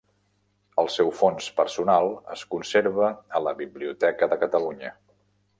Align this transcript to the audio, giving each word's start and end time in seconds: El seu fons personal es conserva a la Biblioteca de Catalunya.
El 0.83 0.87
seu 0.93 1.11
fons 1.19 1.49
personal 1.59 2.09
es 2.37 2.45
conserva 2.55 3.13
a 3.41 3.45
la 3.49 3.57
Biblioteca 3.63 4.31
de 4.33 4.43
Catalunya. 4.47 4.97